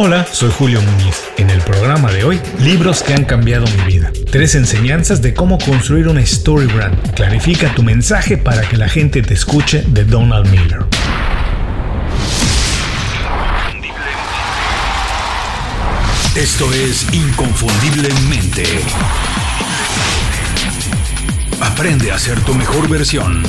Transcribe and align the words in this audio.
Hola, 0.00 0.24
soy 0.30 0.52
Julio 0.56 0.80
Muñiz. 0.80 1.24
En 1.38 1.50
el 1.50 1.60
programa 1.60 2.12
de 2.12 2.22
hoy, 2.22 2.40
libros 2.60 3.02
que 3.02 3.14
han 3.14 3.24
cambiado 3.24 3.66
mi 3.66 3.92
vida. 3.92 4.12
Tres 4.30 4.54
enseñanzas 4.54 5.22
de 5.22 5.34
cómo 5.34 5.58
construir 5.58 6.06
una 6.06 6.20
story 6.20 6.66
brand. 6.66 7.14
Clarifica 7.14 7.74
tu 7.74 7.82
mensaje 7.82 8.36
para 8.36 8.62
que 8.62 8.76
la 8.76 8.88
gente 8.88 9.22
te 9.22 9.34
escuche 9.34 9.82
de 9.88 10.04
Donald 10.04 10.48
Miller. 10.52 10.86
Esto 16.36 16.72
es 16.72 17.12
Inconfundiblemente. 17.12 18.62
Aprende 21.60 22.12
a 22.12 22.20
ser 22.20 22.38
tu 22.42 22.54
mejor 22.54 22.88
versión. 22.88 23.42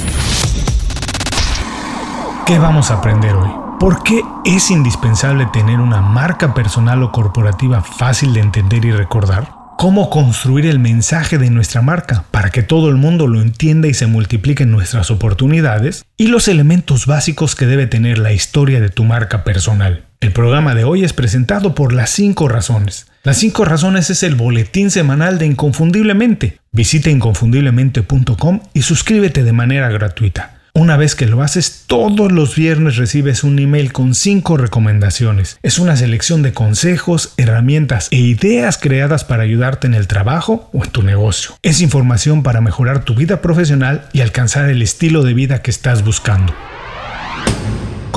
¿Qué 2.47 2.57
vamos 2.57 2.89
a 2.89 2.95
aprender 2.95 3.36
hoy? 3.36 3.68
¿Por 3.80 4.04
qué 4.04 4.21
es 4.43 4.71
indispensable 4.71 5.48
tener 5.54 5.80
una 5.80 6.02
marca 6.02 6.54
personal 6.54 7.02
o 7.02 7.13
corporativa 7.13 7.81
fácil 7.81 8.34
de 8.34 8.41
entender 8.41 8.84
y 8.84 8.91
recordar? 8.91 9.53
¿Cómo 9.77 10.09
construir 10.09 10.66
el 10.66 10.80
mensaje 10.80 11.38
de 11.38 11.49
nuestra 11.49 11.81
marca 11.81 12.26
para 12.30 12.50
que 12.50 12.62
todo 12.62 12.89
el 12.89 12.98
mundo 12.98 13.26
lo 13.27 13.41
entienda 13.41 13.88
y 13.88 13.94
se 13.94 14.05
multipliquen 14.05 14.70
nuestras 14.70 15.12
oportunidades? 15.12 16.03
Y 16.17 16.27
los 16.27 16.50
elementos 16.50 17.05
básicos 17.05 17.55
que 17.55 17.67
debe 17.67 17.88
tener 17.88 18.17
la 18.17 18.34
historia 18.34 18.81
de 18.81 18.89
tu 18.89 19.05
marca 19.05 19.45
personal. 19.45 20.03
El 20.20 20.34
programa 20.34 20.75
de 20.75 20.84
hoy 20.84 21.05
es 21.05 21.14
presentado 21.14 21.73
por 21.73 21.94
Las 21.94 22.09
5 22.09 22.50
Razones. 22.50 23.08
Las 23.23 23.38
5 23.38 23.64
Razones 23.64 24.09
es 24.09 24.23
el 24.23 24.36
boletín 24.36 24.91
semanal 24.91 25.38
de 25.38 25.45
Inconfundiblemente. 25.45 26.58
Visita 26.73 27.09
inconfundiblemente.com 27.09 28.59
y 28.73 28.81
suscríbete 28.81 29.45
de 29.45 29.53
manera 29.53 29.88
gratuita. 29.88 30.59
Una 30.73 30.98
vez 30.98 31.16
que 31.16 31.26
lo 31.26 31.41
haces, 31.41 31.84
todos 31.88 32.32
los 32.32 32.55
viernes 32.55 32.98
recibes 32.98 33.44
un 33.44 33.58
email 33.59 33.91
con 33.91 34.14
5 34.14 34.58
recomendaciones. 34.58 35.58
Es 35.64 35.80
una 35.80 35.98
selección 35.98 36.44
de 36.44 36.54
consejos, 36.54 37.34
herramientas 37.38 38.08
e 38.12 38.18
ideas 38.18 38.78
creadas 38.78 39.23
para 39.23 39.44
ayudarte 39.44 39.88
en 39.88 39.95
el 39.95 40.08
trabajo 40.08 40.70
o 40.73 40.84
en 40.84 40.92
tu 40.92 41.02
negocio. 41.02 41.56
Es 41.64 41.81
información 41.81 42.44
para 42.44 42.61
mejorar 42.61 43.03
tu 43.03 43.16
vida 43.16 43.42
profesional 43.42 44.08
y 44.14 44.22
alcanzar 44.22 44.70
el 44.70 44.81
estilo 44.81 45.23
de 45.23 45.34
vida 45.34 45.61
que 45.61 45.72
estás 45.72 46.03
buscando. 46.03 46.53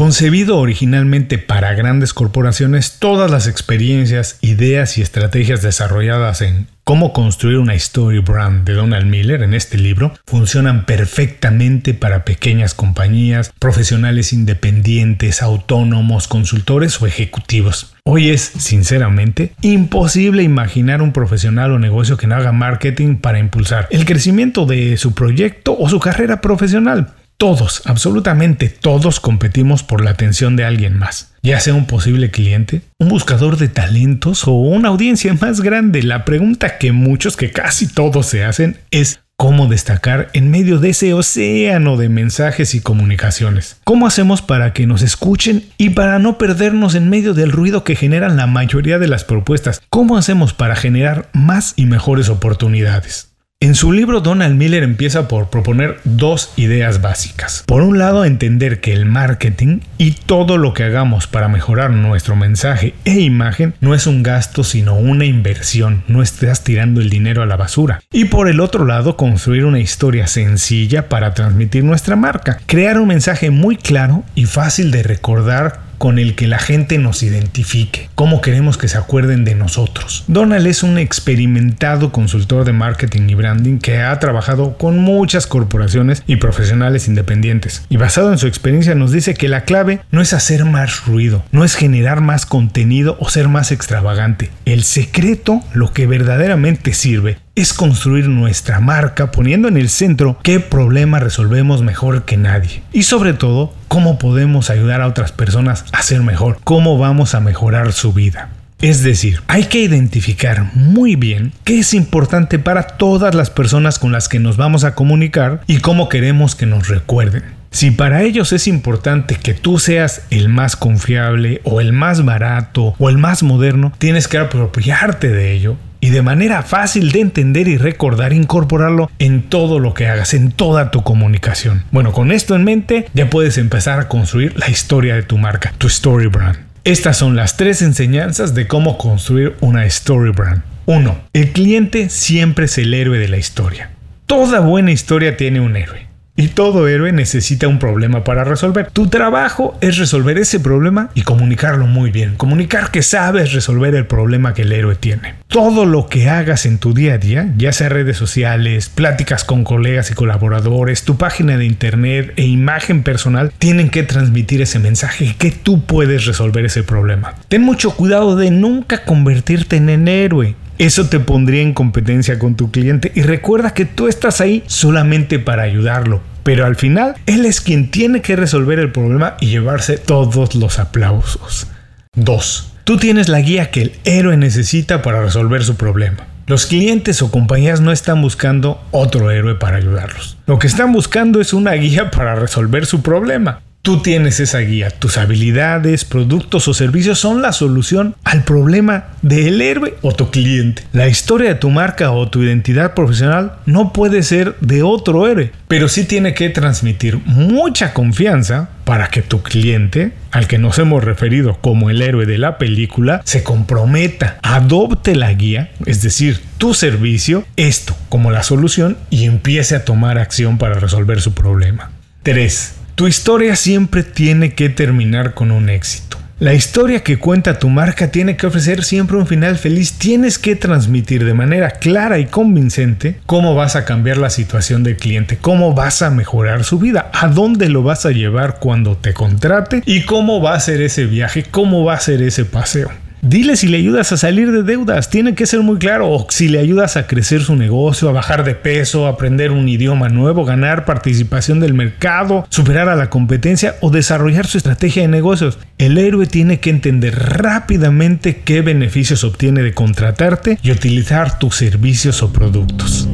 Concebido 0.02 0.58
originalmente 0.58 1.38
para 1.38 1.74
grandes 1.74 2.12
corporaciones, 2.12 2.98
todas 2.98 3.30
las 3.30 3.46
experiencias, 3.46 4.36
ideas 4.40 4.98
y 4.98 5.00
estrategias 5.00 5.62
desarrolladas 5.62 6.42
en 6.42 6.66
Cómo 6.84 7.12
construir 7.12 7.58
una 7.58 7.74
story 7.74 8.18
brand 8.18 8.66
de 8.66 8.72
Donald 8.72 9.06
Miller 9.06 9.44
en 9.44 9.54
este 9.54 9.78
libro 9.78 10.12
funcionan 10.26 10.84
perfectamente 10.84 11.94
para 11.94 12.24
pequeñas 12.24 12.74
compañías, 12.74 13.52
profesionales 13.60 14.32
independientes, 14.32 15.42
autónomos, 15.42 16.26
consultores 16.26 17.00
o 17.00 17.06
ejecutivos. 17.06 17.94
Hoy 18.04 18.30
es, 18.30 18.40
sinceramente, 18.42 19.52
imposible 19.60 20.42
imaginar 20.42 21.02
un 21.02 21.12
profesional 21.12 21.70
o 21.70 21.78
negocio 21.78 22.16
que 22.16 22.26
no 22.26 22.34
haga 22.34 22.50
marketing 22.50 23.18
para 23.18 23.38
impulsar 23.38 23.86
el 23.92 24.04
crecimiento 24.04 24.66
de 24.66 24.96
su 24.96 25.14
proyecto 25.14 25.76
o 25.78 25.88
su 25.88 26.00
carrera 26.00 26.40
profesional. 26.40 27.14
Todos, 27.36 27.82
absolutamente 27.86 28.68
todos 28.68 29.18
competimos 29.18 29.82
por 29.82 30.04
la 30.04 30.10
atención 30.10 30.54
de 30.54 30.64
alguien 30.64 30.96
más, 30.96 31.32
ya 31.42 31.58
sea 31.58 31.74
un 31.74 31.86
posible 31.86 32.30
cliente, 32.30 32.82
un 32.98 33.08
buscador 33.08 33.56
de 33.56 33.68
talentos 33.68 34.46
o 34.46 34.52
una 34.52 34.90
audiencia 34.90 35.34
más 35.34 35.60
grande. 35.60 36.02
La 36.02 36.24
pregunta 36.24 36.78
que 36.78 36.92
muchos, 36.92 37.36
que 37.36 37.50
casi 37.50 37.88
todos 37.88 38.26
se 38.26 38.44
hacen 38.44 38.78
es 38.92 39.20
cómo 39.42 39.66
destacar 39.66 40.30
en 40.34 40.52
medio 40.52 40.78
de 40.78 40.90
ese 40.90 41.14
océano 41.14 41.96
de 41.96 42.08
mensajes 42.08 42.76
y 42.76 42.80
comunicaciones. 42.80 43.80
¿Cómo 43.82 44.06
hacemos 44.06 44.40
para 44.40 44.72
que 44.72 44.86
nos 44.86 45.02
escuchen 45.02 45.64
y 45.78 45.90
para 45.90 46.20
no 46.20 46.38
perdernos 46.38 46.94
en 46.94 47.10
medio 47.10 47.34
del 47.34 47.50
ruido 47.50 47.82
que 47.82 47.96
generan 47.96 48.36
la 48.36 48.46
mayoría 48.46 49.00
de 49.00 49.08
las 49.08 49.24
propuestas? 49.24 49.82
¿Cómo 49.88 50.16
hacemos 50.16 50.54
para 50.54 50.76
generar 50.76 51.28
más 51.32 51.74
y 51.74 51.86
mejores 51.86 52.28
oportunidades? 52.28 53.31
En 53.62 53.76
su 53.76 53.92
libro 53.92 54.20
Donald 54.20 54.56
Miller 54.56 54.82
empieza 54.82 55.28
por 55.28 55.48
proponer 55.48 56.00
dos 56.02 56.52
ideas 56.56 57.00
básicas. 57.00 57.62
Por 57.64 57.82
un 57.82 57.96
lado, 57.96 58.24
entender 58.24 58.80
que 58.80 58.92
el 58.92 59.06
marketing 59.06 59.78
y 59.98 60.16
todo 60.26 60.58
lo 60.58 60.74
que 60.74 60.82
hagamos 60.82 61.28
para 61.28 61.46
mejorar 61.46 61.92
nuestro 61.92 62.34
mensaje 62.34 62.96
e 63.04 63.20
imagen 63.20 63.74
no 63.80 63.94
es 63.94 64.08
un 64.08 64.24
gasto 64.24 64.64
sino 64.64 64.96
una 64.96 65.26
inversión, 65.26 66.02
no 66.08 66.22
estás 66.22 66.64
tirando 66.64 67.00
el 67.00 67.08
dinero 67.08 67.40
a 67.40 67.46
la 67.46 67.56
basura. 67.56 68.00
Y 68.12 68.24
por 68.24 68.48
el 68.48 68.58
otro 68.58 68.84
lado, 68.84 69.16
construir 69.16 69.64
una 69.64 69.78
historia 69.78 70.26
sencilla 70.26 71.08
para 71.08 71.32
transmitir 71.32 71.84
nuestra 71.84 72.16
marca, 72.16 72.58
crear 72.66 72.98
un 72.98 73.06
mensaje 73.06 73.50
muy 73.50 73.76
claro 73.76 74.24
y 74.34 74.46
fácil 74.46 74.90
de 74.90 75.04
recordar 75.04 75.91
con 76.02 76.18
el 76.18 76.34
que 76.34 76.48
la 76.48 76.58
gente 76.58 76.98
nos 76.98 77.22
identifique, 77.22 78.08
cómo 78.16 78.40
queremos 78.40 78.76
que 78.76 78.88
se 78.88 78.98
acuerden 78.98 79.44
de 79.44 79.54
nosotros. 79.54 80.24
Donald 80.26 80.66
es 80.66 80.82
un 80.82 80.98
experimentado 80.98 82.10
consultor 82.10 82.64
de 82.64 82.72
marketing 82.72 83.28
y 83.28 83.36
branding 83.36 83.78
que 83.78 83.98
ha 83.98 84.18
trabajado 84.18 84.76
con 84.78 84.98
muchas 84.98 85.46
corporaciones 85.46 86.24
y 86.26 86.38
profesionales 86.38 87.06
independientes. 87.06 87.84
Y 87.88 87.98
basado 87.98 88.32
en 88.32 88.38
su 88.38 88.48
experiencia 88.48 88.96
nos 88.96 89.12
dice 89.12 89.34
que 89.34 89.46
la 89.46 89.60
clave 89.60 90.00
no 90.10 90.20
es 90.20 90.32
hacer 90.32 90.64
más 90.64 91.06
ruido, 91.06 91.44
no 91.52 91.62
es 91.62 91.76
generar 91.76 92.20
más 92.20 92.46
contenido 92.46 93.16
o 93.20 93.28
ser 93.28 93.46
más 93.46 93.70
extravagante. 93.70 94.50
El 94.64 94.82
secreto, 94.82 95.60
lo 95.72 95.92
que 95.92 96.08
verdaderamente 96.08 96.94
sirve, 96.94 97.38
es 97.54 97.74
construir 97.74 98.28
nuestra 98.28 98.80
marca 98.80 99.30
poniendo 99.30 99.68
en 99.68 99.76
el 99.76 99.90
centro 99.90 100.38
qué 100.42 100.58
problema 100.58 101.18
resolvemos 101.18 101.82
mejor 101.82 102.24
que 102.24 102.38
nadie. 102.38 102.82
Y 102.92 103.02
sobre 103.02 103.34
todo, 103.34 103.74
cómo 103.88 104.18
podemos 104.18 104.70
ayudar 104.70 105.02
a 105.02 105.06
otras 105.06 105.32
personas 105.32 105.84
a 105.92 106.02
ser 106.02 106.22
mejor, 106.22 106.58
cómo 106.64 106.96
vamos 106.96 107.34
a 107.34 107.40
mejorar 107.40 107.92
su 107.92 108.12
vida. 108.12 108.48
Es 108.80 109.02
decir, 109.02 109.42
hay 109.46 109.64
que 109.64 109.80
identificar 109.80 110.70
muy 110.74 111.14
bien 111.14 111.52
qué 111.62 111.78
es 111.78 111.94
importante 111.94 112.58
para 112.58 112.82
todas 112.82 113.34
las 113.34 113.50
personas 113.50 113.98
con 113.98 114.12
las 114.12 114.28
que 114.28 114.40
nos 114.40 114.56
vamos 114.56 114.82
a 114.82 114.94
comunicar 114.94 115.60
y 115.66 115.78
cómo 115.78 116.08
queremos 116.08 116.56
que 116.56 116.66
nos 116.66 116.88
recuerden. 116.88 117.44
Si 117.70 117.90
para 117.90 118.22
ellos 118.22 118.52
es 118.52 118.66
importante 118.66 119.36
que 119.36 119.54
tú 119.54 119.78
seas 119.78 120.22
el 120.30 120.48
más 120.48 120.74
confiable 120.74 121.60
o 121.64 121.80
el 121.80 121.92
más 121.92 122.24
barato 122.24 122.94
o 122.98 123.08
el 123.08 123.18
más 123.18 123.42
moderno, 123.42 123.92
tienes 123.98 124.26
que 124.26 124.38
apropiarte 124.38 125.28
de 125.28 125.52
ello 125.52 125.76
y 126.02 126.10
de 126.10 126.20
manera 126.20 126.64
fácil 126.64 127.12
de 127.12 127.20
entender 127.20 127.68
y 127.68 127.78
recordar 127.78 128.32
incorporarlo 128.32 129.08
en 129.20 129.42
todo 129.42 129.78
lo 129.78 129.94
que 129.94 130.08
hagas, 130.08 130.34
en 130.34 130.50
toda 130.50 130.90
tu 130.90 131.04
comunicación. 131.04 131.84
Bueno, 131.92 132.12
con 132.12 132.32
esto 132.32 132.56
en 132.56 132.64
mente 132.64 133.06
ya 133.14 133.30
puedes 133.30 133.56
empezar 133.56 134.00
a 134.00 134.08
construir 134.08 134.58
la 134.58 134.68
historia 134.68 135.14
de 135.14 135.22
tu 135.22 135.38
marca, 135.38 135.72
tu 135.78 135.86
story 135.86 136.26
brand. 136.26 136.58
Estas 136.82 137.16
son 137.16 137.36
las 137.36 137.56
tres 137.56 137.82
enseñanzas 137.82 138.52
de 138.54 138.66
cómo 138.66 138.98
construir 138.98 139.54
una 139.60 139.86
story 139.86 140.32
brand. 140.32 140.62
1. 140.86 141.20
El 141.32 141.52
cliente 141.52 142.08
siempre 142.08 142.64
es 142.64 142.76
el 142.78 142.92
héroe 142.92 143.18
de 143.18 143.28
la 143.28 143.36
historia. 143.36 143.90
Toda 144.26 144.58
buena 144.58 144.90
historia 144.90 145.36
tiene 145.36 145.60
un 145.60 145.76
héroe. 145.76 146.11
Y 146.42 146.48
todo 146.48 146.88
héroe 146.88 147.12
necesita 147.12 147.68
un 147.68 147.78
problema 147.78 148.24
para 148.24 148.42
resolver. 148.42 148.90
Tu 148.90 149.06
trabajo 149.06 149.78
es 149.80 149.96
resolver 149.98 150.38
ese 150.38 150.58
problema 150.58 151.10
y 151.14 151.22
comunicarlo 151.22 151.86
muy 151.86 152.10
bien. 152.10 152.34
Comunicar 152.34 152.90
que 152.90 153.02
sabes 153.02 153.52
resolver 153.52 153.94
el 153.94 154.06
problema 154.06 154.52
que 154.52 154.62
el 154.62 154.72
héroe 154.72 154.96
tiene. 154.96 155.36
Todo 155.46 155.86
lo 155.86 156.08
que 156.08 156.28
hagas 156.28 156.66
en 156.66 156.78
tu 156.78 156.94
día 156.94 157.14
a 157.14 157.18
día, 157.18 157.54
ya 157.56 157.72
sea 157.72 157.90
redes 157.90 158.16
sociales, 158.16 158.88
pláticas 158.88 159.44
con 159.44 159.62
colegas 159.62 160.10
y 160.10 160.14
colaboradores, 160.14 161.04
tu 161.04 161.16
página 161.16 161.56
de 161.56 161.64
internet 161.64 162.32
e 162.34 162.42
imagen 162.44 163.04
personal, 163.04 163.52
tienen 163.58 163.88
que 163.88 164.02
transmitir 164.02 164.62
ese 164.62 164.80
mensaje 164.80 165.36
que 165.38 165.52
tú 165.52 165.86
puedes 165.86 166.26
resolver 166.26 166.64
ese 166.64 166.82
problema. 166.82 167.36
Ten 167.46 167.62
mucho 167.62 167.94
cuidado 167.94 168.34
de 168.34 168.50
nunca 168.50 169.04
convertirte 169.04 169.76
en 169.76 169.88
el 169.88 170.08
héroe. 170.08 170.56
Eso 170.78 171.08
te 171.08 171.20
pondría 171.20 171.62
en 171.62 171.72
competencia 171.72 172.40
con 172.40 172.56
tu 172.56 172.72
cliente 172.72 173.12
y 173.14 173.22
recuerda 173.22 173.74
que 173.74 173.84
tú 173.84 174.08
estás 174.08 174.40
ahí 174.40 174.64
solamente 174.66 175.38
para 175.38 175.62
ayudarlo. 175.62 176.31
Pero 176.42 176.66
al 176.66 176.76
final, 176.76 177.14
él 177.26 177.44
es 177.44 177.60
quien 177.60 177.90
tiene 177.90 178.20
que 178.20 178.36
resolver 178.36 178.78
el 178.78 178.92
problema 178.92 179.36
y 179.40 179.46
llevarse 179.46 179.98
todos 179.98 180.54
los 180.54 180.78
aplausos. 180.78 181.68
2. 182.14 182.72
Tú 182.84 182.96
tienes 182.96 183.28
la 183.28 183.40
guía 183.40 183.70
que 183.70 183.82
el 183.82 183.92
héroe 184.04 184.36
necesita 184.36 185.02
para 185.02 185.22
resolver 185.22 185.62
su 185.64 185.76
problema. 185.76 186.26
Los 186.46 186.66
clientes 186.66 187.22
o 187.22 187.30
compañías 187.30 187.80
no 187.80 187.92
están 187.92 188.20
buscando 188.20 188.82
otro 188.90 189.30
héroe 189.30 189.54
para 189.54 189.76
ayudarlos. 189.76 190.36
Lo 190.46 190.58
que 190.58 190.66
están 190.66 190.92
buscando 190.92 191.40
es 191.40 191.52
una 191.52 191.72
guía 191.72 192.10
para 192.10 192.34
resolver 192.34 192.84
su 192.86 193.02
problema. 193.02 193.60
Tú 193.82 194.00
tienes 194.00 194.38
esa 194.38 194.60
guía, 194.60 194.90
tus 194.90 195.18
habilidades, 195.18 196.04
productos 196.04 196.68
o 196.68 196.72
servicios 196.72 197.18
son 197.18 197.42
la 197.42 197.50
solución 197.50 198.14
al 198.22 198.44
problema 198.44 199.06
del 199.22 199.60
héroe 199.60 199.96
o 200.02 200.12
tu 200.12 200.30
cliente. 200.30 200.84
La 200.92 201.08
historia 201.08 201.48
de 201.48 201.54
tu 201.56 201.68
marca 201.68 202.12
o 202.12 202.28
tu 202.28 202.44
identidad 202.44 202.94
profesional 202.94 203.54
no 203.66 203.92
puede 203.92 204.22
ser 204.22 204.54
de 204.60 204.84
otro 204.84 205.26
héroe, 205.26 205.50
pero 205.66 205.88
sí 205.88 206.04
tiene 206.04 206.32
que 206.32 206.48
transmitir 206.48 207.18
mucha 207.24 207.92
confianza 207.92 208.70
para 208.84 209.08
que 209.08 209.20
tu 209.20 209.42
cliente, 209.42 210.12
al 210.30 210.46
que 210.46 210.58
nos 210.58 210.78
hemos 210.78 211.02
referido 211.02 211.58
como 211.60 211.90
el 211.90 212.02
héroe 212.02 212.24
de 212.24 212.38
la 212.38 212.58
película, 212.58 213.20
se 213.24 213.42
comprometa, 213.42 214.38
adopte 214.44 215.16
la 215.16 215.32
guía, 215.32 215.72
es 215.86 216.02
decir, 216.02 216.40
tu 216.56 216.74
servicio, 216.74 217.44
esto 217.56 217.96
como 218.08 218.30
la 218.30 218.44
solución 218.44 218.96
y 219.10 219.24
empiece 219.24 219.74
a 219.74 219.84
tomar 219.84 220.18
acción 220.18 220.56
para 220.56 220.74
resolver 220.78 221.20
su 221.20 221.34
problema. 221.34 221.90
3. 222.22 222.76
Tu 222.94 223.06
historia 223.06 223.56
siempre 223.56 224.02
tiene 224.02 224.54
que 224.54 224.68
terminar 224.68 225.32
con 225.32 225.50
un 225.50 225.70
éxito. 225.70 226.18
La 226.40 226.54
historia 226.54 227.02
que 227.02 227.18
cuenta 227.18 227.58
tu 227.58 227.68
marca 227.68 228.10
tiene 228.10 228.36
que 228.36 228.46
ofrecer 228.46 228.84
siempre 228.84 229.16
un 229.16 229.26
final 229.26 229.56
feliz. 229.56 229.92
Tienes 229.92 230.38
que 230.38 230.56
transmitir 230.56 231.24
de 231.24 231.34
manera 231.34 231.70
clara 231.70 232.18
y 232.18 232.26
convincente 232.26 233.20
cómo 233.26 233.54
vas 233.54 233.76
a 233.76 233.84
cambiar 233.84 234.18
la 234.18 234.28
situación 234.28 234.82
del 234.82 234.96
cliente, 234.96 235.38
cómo 235.40 235.72
vas 235.72 236.02
a 236.02 236.10
mejorar 236.10 236.64
su 236.64 236.78
vida, 236.78 237.10
a 237.14 237.28
dónde 237.28 237.68
lo 237.68 237.82
vas 237.82 238.04
a 238.06 238.10
llevar 238.10 238.58
cuando 238.58 238.96
te 238.96 239.14
contrate 239.14 239.82
y 239.86 240.02
cómo 240.02 240.42
va 240.42 240.54
a 240.54 240.60
ser 240.60 240.82
ese 240.82 241.06
viaje, 241.06 241.44
cómo 241.48 241.84
va 241.84 241.94
a 241.94 242.00
ser 242.00 242.20
ese 242.22 242.44
paseo. 242.44 242.90
Dile 243.24 243.54
si 243.54 243.68
le 243.68 243.76
ayudas 243.76 244.10
a 244.10 244.16
salir 244.16 244.50
de 244.50 244.64
deudas, 244.64 245.08
tiene 245.08 245.36
que 245.36 245.46
ser 245.46 245.60
muy 245.60 245.78
claro, 245.78 246.10
o 246.10 246.26
si 246.28 246.48
le 246.48 246.58
ayudas 246.58 246.96
a 246.96 247.06
crecer 247.06 247.40
su 247.40 247.54
negocio, 247.54 248.08
a 248.08 248.12
bajar 248.12 248.42
de 248.42 248.56
peso, 248.56 249.06
a 249.06 249.10
aprender 249.10 249.52
un 249.52 249.68
idioma 249.68 250.08
nuevo, 250.08 250.44
ganar 250.44 250.84
participación 250.84 251.60
del 251.60 251.72
mercado, 251.72 252.44
superar 252.50 252.88
a 252.88 252.96
la 252.96 253.10
competencia 253.10 253.76
o 253.80 253.90
desarrollar 253.90 254.48
su 254.48 254.58
estrategia 254.58 255.02
de 255.02 255.08
negocios. 255.08 255.60
El 255.78 255.98
héroe 255.98 256.26
tiene 256.26 256.58
que 256.58 256.70
entender 256.70 257.16
rápidamente 257.16 258.42
qué 258.44 258.60
beneficios 258.60 259.22
obtiene 259.22 259.62
de 259.62 259.72
contratarte 259.72 260.58
y 260.60 260.72
utilizar 260.72 261.38
tus 261.38 261.54
servicios 261.54 262.24
o 262.24 262.32
productos. 262.32 263.08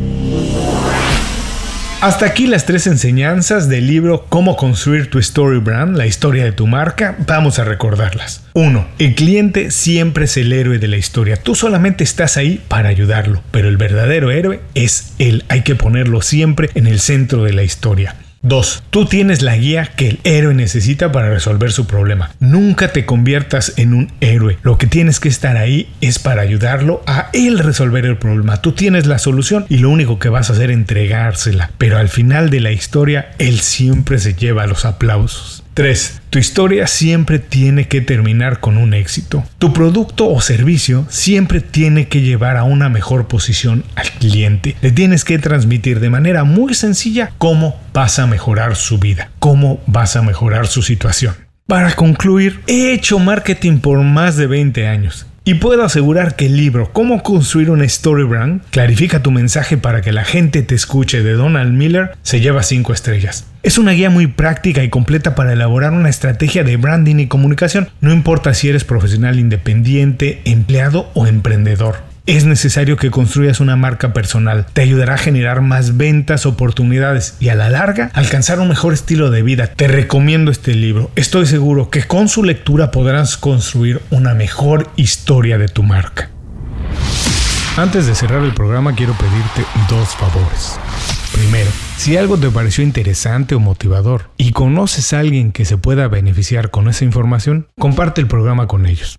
Hasta 2.01 2.27
aquí 2.27 2.47
las 2.47 2.65
tres 2.65 2.87
enseñanzas 2.87 3.69
del 3.69 3.89
libro 3.89 4.25
Cómo 4.29 4.57
construir 4.57 5.11
tu 5.11 5.19
story 5.19 5.59
brand, 5.59 5.97
la 5.97 6.07
historia 6.07 6.45
de 6.45 6.53
tu 6.53 6.69
marca. 6.69 7.17
Vamos 7.27 7.59
a 7.59 7.65
recordarlas. 7.65 8.45
1. 8.55 8.87
El 9.01 9.17
cliente 9.17 9.73
siempre 9.73 10.27
es 10.27 10.37
el 10.37 10.53
héroe 10.53 10.79
de 10.79 10.87
la 10.87 10.97
historia. 10.97 11.37
Tú 11.43 11.57
solamente 11.57 12.05
estás 12.05 12.37
ahí 12.37 12.63
para 12.69 12.89
ayudarlo, 12.89 13.43
pero 13.51 13.69
el 13.69 13.79
verdadero 13.79 14.31
héroe 14.31 14.61
es 14.75 15.15
él. 15.19 15.45
Hay 15.49 15.63
que 15.63 15.75
ponerlo 15.75 16.23
siempre 16.23 16.71
en 16.75 16.87
el 16.87 17.01
centro 17.01 17.43
de 17.43 17.53
la 17.53 17.65
historia. 17.65 18.15
2. 18.49 18.85
Tú 18.91 19.05
tienes 19.07 19.43
la 19.43 19.57
guía 19.57 19.87
que 19.97 20.09
el 20.09 20.21
héroe 20.25 20.55
necesita 20.55 21.13
para 21.13 21.31
resolver 21.31 21.71
su 21.71 21.87
problema. 21.87 22.31
Nunca 22.41 22.93
te 22.93 23.07
conviertas 23.07 23.75
en 23.77 23.95
un 23.95 24.11
héroe. 24.21 24.59
Lo 24.63 24.79
que 24.79 24.87
tienes 24.87 25.21
que 25.21 25.29
estar 25.29 25.57
ahí 25.57 25.93
es 26.01 26.19
para 26.19 26.43
ayudarlo 26.43 27.03
a 27.07 27.31
él 27.33 27.59
resolver 27.59 28.05
el 28.07 28.17
problema. 28.17 28.61
Tú 28.63 28.73
tienes 28.73 29.07
la 29.07 29.19
solución 29.19 29.67
y 29.69 29.79
lo 29.79 29.91
único 29.91 30.19
que 30.19 30.29
vas 30.29 30.51
a 30.51 30.55
hacer 30.55 30.71
es 30.71 30.77
entregársela. 30.77 31.71
Pero 31.79 31.99
al 31.99 32.09
final 32.09 32.51
de 32.51 32.61
la 32.61 32.73
historia, 32.73 33.33
él 33.39 33.61
siempre 33.61 34.19
se 34.19 34.35
lleva 34.35 34.67
los 34.67 34.85
aplausos. 34.85 35.63
3. 35.79 36.23
Tu 36.31 36.41
historia 36.41 36.89
siempre 36.89 37.39
tiene 37.39 37.87
que 37.87 38.01
terminar 38.01 38.59
con 38.59 38.79
un 38.79 38.95
éxito. 38.95 39.45
Tu 39.59 39.73
producto 39.73 40.29
o 40.29 40.41
servicio 40.41 41.07
siempre 41.09 41.61
tiene 41.61 42.09
que 42.09 42.21
llevar 42.21 42.57
a 42.57 42.65
una 42.65 42.89
mejor 42.89 43.29
posición 43.29 43.85
al 43.95 44.11
cliente. 44.11 44.75
Le 44.83 44.91
tienes 44.91 45.25
que 45.25 45.39
transmitir 45.39 46.01
de 46.01 46.11
manera 46.11 46.43
muy 46.43 46.75
sencilla 46.75 47.31
cómo 47.39 47.81
vas 47.93 48.19
a 48.19 48.27
mejorar 48.27 48.75
su 48.75 48.99
vida, 48.99 49.31
cómo 49.39 49.81
vas 49.87 50.17
a 50.17 50.23
mejorar 50.23 50.67
su 50.67 50.83
situación. 50.83 51.37
Para 51.69 51.95
concluir, 51.95 52.61
he 52.67 52.93
hecho 52.93 53.21
marketing 53.21 53.79
por 53.79 54.03
más 54.03 54.37
de 54.37 54.49
20 54.49 54.89
años 54.89 55.29
y 55.49 55.55
puedo 55.55 55.83
asegurar 55.83 56.37
que 56.37 56.45
el 56.45 56.59
libro 56.59 56.93
Cómo 56.93 57.23
construir 57.23 57.71
una 57.71 57.87
story 57.87 58.25
brand 58.25 58.61
clarifica 58.69 59.23
tu 59.23 59.31
mensaje 59.31 59.79
para 59.79 60.03
que 60.03 60.13
la 60.13 60.23
gente 60.23 60.63
te 60.63 60.75
escuche 60.75 61.23
de 61.23 61.33
Donald 61.33 61.73
Miller 61.73 62.11
se 62.21 62.43
lleva 62.43 62.63
5 62.63 62.93
estrellas. 62.93 63.47
Es 63.63 63.79
una 63.79 63.93
guía 63.93 64.11
muy 64.11 64.27
práctica 64.27 64.85
y 64.85 64.91
completa 64.91 65.35
para 65.35 65.55
elaborar 65.55 65.95
una 65.95 66.11
estrategia 66.11 66.65
de 66.65 66.77
branding 66.77 67.17
y 67.17 67.29
comunicación, 67.29 67.89
no 68.03 68.13
importa 68.13 68.53
si 68.53 68.69
eres 68.69 68.85
profesional 68.85 69.39
independiente, 69.39 70.43
empleado 70.45 71.09
o 71.15 71.27
emprendedor 71.27 72.08
es 72.29 72.45
necesario 72.45 72.99
que 72.99 73.11
construyas 73.11 73.59
una 73.59 73.75
marca 73.75 74.13
personal. 74.13 74.67
Te 74.75 74.83
ayudará 74.83 75.15
a 75.15 75.19
generar 75.19 75.63
más 75.63 75.97
ventas, 75.97 76.45
oportunidades 76.45 77.37
y 77.41 77.49
a 77.49 77.55
la 77.55 77.71
larga 77.71 78.11
alcanzar 78.13 78.61
un 78.61 78.69
mejor 78.69 78.93
estilo 78.93 79.31
de 79.31 79.43
vida. 79.43 79.69
Te 79.69 79.89
recomiendo 79.89 80.51
este 80.51 80.75
libro. 80.75 81.11
Estoy 81.17 81.47
seguro 81.47 81.89
que 81.89 82.03
con 82.03 82.29
su 82.29 82.45
lectura 82.45 82.91
podrás 82.91 83.39
construir 83.39 84.03
una 84.11 84.35
mejor 84.35 84.91
historia 84.97 85.57
de 85.57 85.69
tu 85.69 85.83
marca. 85.83 86.29
Antes 87.79 88.07
de 88.07 88.15
cerrar 88.15 88.43
el 88.45 88.53
programa 88.53 88.95
quiero 88.95 89.15
pedirte 89.15 89.65
dos 89.89 90.09
favores. 90.11 90.79
Primero, 91.33 91.71
si 91.97 92.19
algo 92.19 92.37
te 92.37 92.51
pareció 92.51 92.85
interesante 92.85 93.55
o 93.55 93.61
motivador 93.61 94.31
y 94.37 94.53
conoces 94.53 95.15
a 95.15 95.21
alguien 95.21 95.53
que 95.53 95.65
se 95.65 95.79
pueda 95.79 96.09
beneficiar 96.09 96.71
con 96.71 96.89
esa 96.89 97.05
información, 97.05 97.69
comparte 97.79 98.21
el 98.21 98.27
programa 98.27 98.67
con 98.67 98.85
ellos. 98.85 99.19